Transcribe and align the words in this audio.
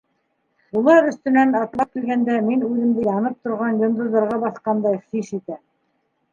Улар 0.79 1.09
өҫтөнән 1.09 1.51
атлап 1.59 1.91
килгәндә, 1.99 2.39
мин 2.49 2.65
үҙемде 2.69 3.05
янып 3.11 3.39
торған 3.49 3.79
йондоҙҙарға 3.85 4.43
баҫҡандай 4.49 5.01
хис 5.07 5.35
итәм. 5.43 5.65